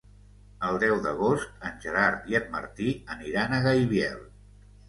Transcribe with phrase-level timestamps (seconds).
[0.69, 4.29] El deu d'agost en Gerard i en Martí aniran a Gaibiel.